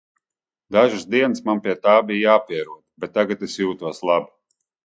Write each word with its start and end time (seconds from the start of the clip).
Dažas 0.77 1.03
dienas 1.15 1.43
man 1.49 1.61
pie 1.67 1.75
tā 1.85 1.99
bija 2.09 2.23
jāpierod, 2.31 2.81
bet 3.05 3.15
tagad 3.19 3.47
es 3.49 3.63
jūtos 3.63 4.03
labi. 4.13 4.33